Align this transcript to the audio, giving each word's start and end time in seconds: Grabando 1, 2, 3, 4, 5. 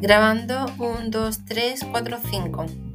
Grabando 0.00 0.66
1, 0.78 1.10
2, 1.10 1.44
3, 1.44 1.84
4, 1.92 2.20
5. 2.30 2.89